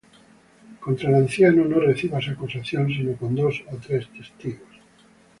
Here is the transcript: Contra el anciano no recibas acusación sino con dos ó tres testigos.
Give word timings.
Contra 0.79 1.09
el 1.09 1.13
anciano 1.13 1.63
no 1.65 1.79
recibas 1.79 2.27
acusación 2.27 2.87
sino 2.89 3.15
con 3.19 3.31
dos 3.41 3.55
ó 3.71 3.75
tres 3.85 4.03
testigos. 4.17 4.75